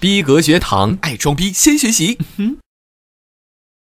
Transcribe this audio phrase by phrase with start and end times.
[0.00, 2.16] 逼格学堂，爱装逼先学习。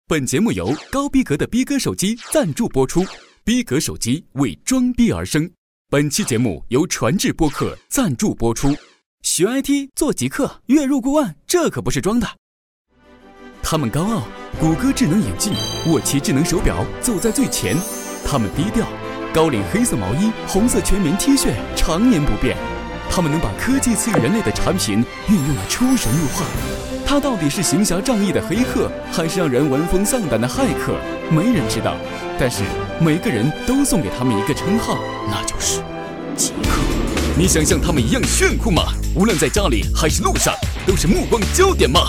[0.06, 3.04] 本节目由高逼格的逼格手机赞助播出，
[3.44, 5.50] 逼格手机为装逼而生。
[5.90, 8.78] 本期节目由传智播客赞助播出。
[9.24, 12.28] 学 IT 做极客，月入过万，这可不是装的。
[13.64, 14.28] 他们高傲，
[14.60, 15.52] 谷歌智能眼镜，
[15.88, 17.76] 沃奇智能手表走在最前。
[18.24, 18.88] 他们低调，
[19.34, 22.56] 高领黑色毛衣，红色全棉 T 恤常年不变。
[23.16, 26.44] 他们能把科技赐予人类的产品运用的出神入化。
[27.06, 30.96] 他到底是行侠仗义的黑客，还是让人闻风丧胆的骇客？
[31.30, 31.96] 没人知道。
[32.40, 32.64] 但是
[33.00, 34.98] 每个人都送给他们一个称号，
[35.30, 35.84] 那就是
[36.36, 36.82] 极客。
[37.38, 38.82] 你想像他们一样炫酷吗？
[39.16, 40.52] 无论在家里还是路上，
[40.88, 42.00] 都是目光焦点吗？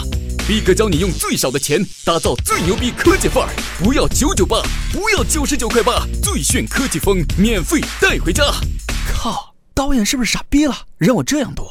[0.49, 8.43] 逼哥教你用最少的钱打造最牛逼科技范儿，不要九九八，不要九十九块八，最炫科技风免费带回家。
[9.13, 9.54] 靠！
[9.75, 10.75] 导演是不是傻逼了？
[10.99, 11.67] 让我这样读，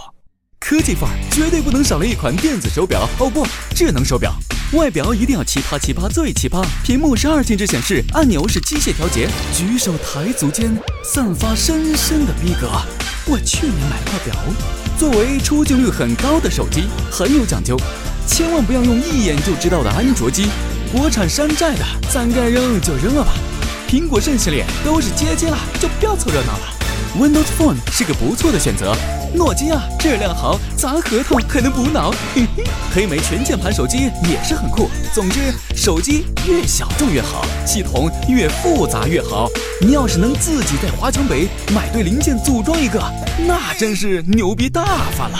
[0.59, 4.33] 科技范儿绝对不能少了一款电子手表哦不，智能手表。
[4.73, 12.69] 外表一定要奇葩奇葩最奇葩，屏幕是二进制显示，按钮是机械调节，举手抬足间散发深深的逼格。
[13.25, 14.35] 我去年买了块表，
[14.97, 17.77] 作为出镜率很高的手机，很有讲究，
[18.27, 20.47] 千万不要用一眼就知道的安卓机，
[20.91, 23.31] 国产山寨的，咱该扔就扔了吧。
[23.87, 26.82] 苹果剩系列都是街机了，就不要凑热闹了。
[27.15, 28.95] Windows Phone 是个不错的选择，
[29.35, 32.09] 诺基亚质量好，砸核桃还能补脑。
[32.33, 34.89] 嘿嘿，黑莓全键盘手机也是很酷。
[35.13, 35.39] 总之，
[35.75, 39.47] 手机越小众越好，系统越复杂越好。
[39.79, 42.99] 你要是能自己在华强北买对零件组装一个，
[43.47, 44.83] 那真是牛逼大
[45.15, 45.37] 发了。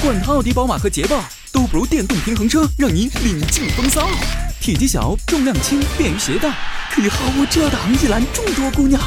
[0.00, 4.06] 换套奥迪、宝马和捷豹都不如电动平衡车让你领尽风骚。
[4.60, 6.54] 体积小，重量轻，便于携带，
[6.92, 9.00] 可以毫无遮挡一览众多姑娘。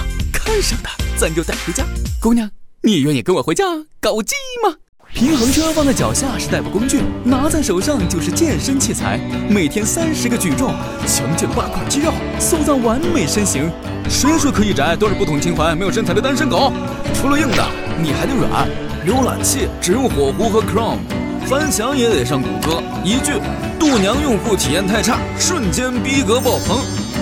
[0.46, 1.84] 看上的咱就带回家。
[2.20, 2.50] 姑娘，
[2.82, 3.64] 你愿意跟我回家
[4.00, 4.76] 搞基吗？
[5.14, 9.20] 平衡车放在脚下是代步工具，拿在手上就是健身器材。
[9.50, 10.74] 每天三十个举重，
[11.06, 13.70] 强健八块肌肉，塑造完美身形。
[14.10, 16.72] 谁说可以宅都是不懂情怀、没有身材的单身狗。
[17.14, 17.68] 除了硬的，
[18.02, 18.68] 你还得软。
[19.06, 21.00] 浏览器只用火狐和 Chrome，
[21.46, 22.82] 翻墙也得上谷歌。
[23.04, 23.34] 一句，
[23.80, 26.80] 度娘用户体验太差，瞬间逼格爆棚。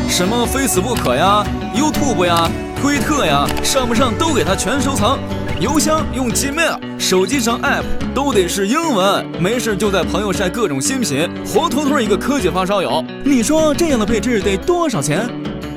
[0.07, 1.43] 什么 Facebook 呀、
[1.75, 2.49] YouTube 呀。
[2.81, 5.19] 推特呀，上不上都给他全收藏。
[5.59, 7.83] 邮箱用 Gmail，手机上 App
[8.15, 9.25] 都得是英文。
[9.37, 13.03] 没事就在朋友晒各种新品，活脱脱一个科技发烧友。
[13.25, 15.29] 你说这样的配置得多少钱？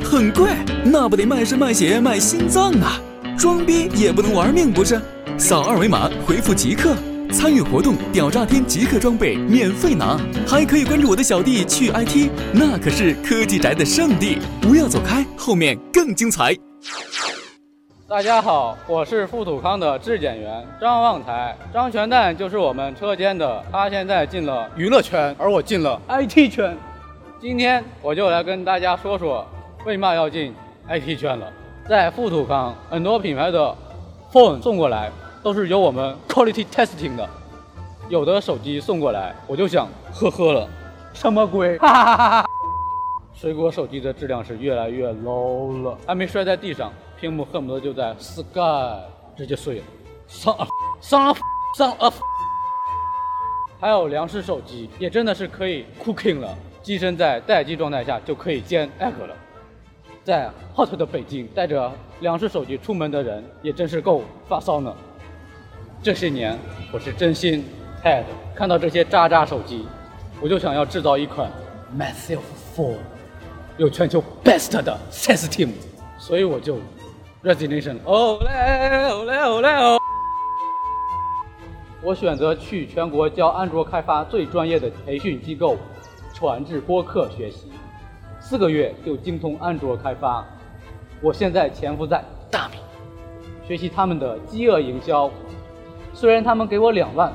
[0.04, 0.50] 很贵，
[0.84, 3.00] 那不得卖身卖血卖心脏啊！
[3.36, 5.00] 装逼也不能玩命不是？
[5.36, 6.94] 扫二维码回复即刻
[7.32, 14.38] 参与活动，屌炸天即刻装备免费拿，还可以关注我的小弟去 IT，那可是科技宅的圣地。
[14.60, 16.54] 不要走开，后面更精彩。
[18.12, 26.76] 大家好，我是富土康的质检员张旺财，张全蛋就是我们车间的，他现在进了娱乐圈，而我进了 IT 圈。
[27.40, 29.46] 今天我就来跟大家说说，
[29.86, 30.54] 为嘛要进
[30.90, 31.50] IT 圈了。
[31.88, 33.74] 在富土康，很多品牌的
[34.30, 35.10] phone 送过来
[35.42, 37.26] 都是由我们 quality testing 的，
[38.10, 40.68] 有的手机送过来，我就想呵呵了，
[41.14, 41.78] 什么鬼？
[41.78, 42.51] 哈哈哈哈。
[43.42, 49.00] 水果手机的质量是越来越 low 了，还没摔在地上，屏幕恨不得就在 sky
[49.36, 49.84] 直接碎了。
[50.28, 50.56] 上
[51.00, 51.36] 上
[51.76, 52.14] 上 up，
[53.80, 59.34] 还有粮食手机也真的是可以 cooking 了，机身在待机状态下就可以煎 egg 了。
[60.22, 64.94] 在 hot 的北京，带着粮食手机出门的人也真是够发骚呢。
[66.00, 66.56] 这些年
[66.92, 67.64] 我是真心
[68.04, 68.22] had
[68.54, 69.84] 看到这些渣渣手机，
[70.40, 71.50] 我就想要制造一款
[71.98, 72.38] myself
[72.76, 72.98] phone。
[73.78, 75.70] 有全球 best 的 system，
[76.18, 76.76] 所以我就
[77.42, 77.96] resignation。
[78.04, 79.98] 哦嘞哦嘞哦嘞哦！
[82.02, 85.76] 我选择去全国教安卓开发最专业的培训机构
[86.34, 87.72] 传智播客学习，
[88.40, 90.44] 四个月就精通安卓开发。
[91.22, 92.76] 我现在潜伏在大米，
[93.66, 95.30] 学习他们的饥饿营销。
[96.12, 97.32] 虽然他们给我两万，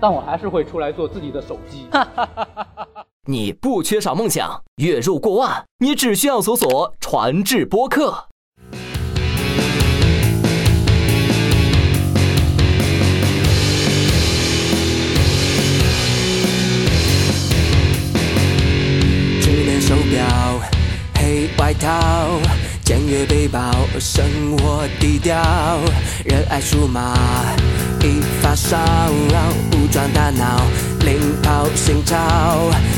[0.00, 1.86] 但我还是会出来做自己的手机。
[1.92, 2.77] 哈哈哈哈哈。
[3.30, 8.28] 你不缺少梦想，月入过万，你只需要搜索传智播客。
[19.42, 20.58] 智能手表，
[21.16, 22.40] 黑外套，
[22.82, 23.70] 简约背包，
[24.00, 24.24] 生
[24.56, 25.36] 活低调，
[26.24, 27.14] 热爱数码，
[28.00, 28.78] 一发烧，
[29.10, 30.62] 武装大脑。
[31.08, 32.16] 领跑寻找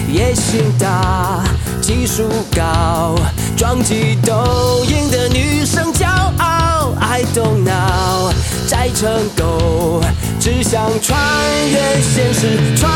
[0.09, 1.45] 野心大
[1.81, 3.15] 技术高
[3.57, 6.07] 装击都赢得女生骄
[6.39, 6.93] 傲。
[7.01, 8.33] I don't know
[8.67, 10.03] 宅成狗
[10.41, 11.17] 只想穿
[11.71, 12.91] 越现实穿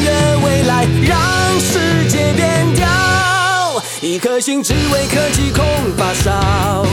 [0.00, 2.86] 越未来让世界变掉
[4.00, 5.62] 一颗心只为科技空
[5.98, 6.86] 发烧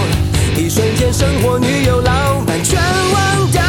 [0.57, 2.77] 一瞬间生活女友浪漫全
[3.13, 3.60] 忘掉。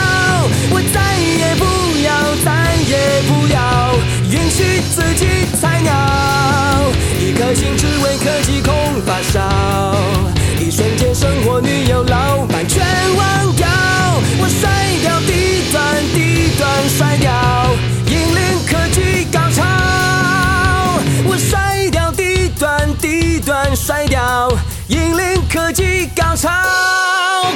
[23.53, 24.51] 低端甩掉，
[24.87, 26.49] 引领科技高潮。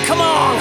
[0.07, 0.57] Come on！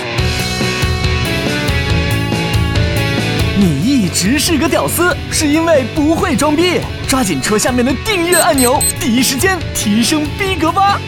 [3.58, 6.80] 你一直是个屌丝，是因为不会装逼。
[7.06, 11.02] 抓紧戳下面的订阅按钮，第一时间提升逼格吧！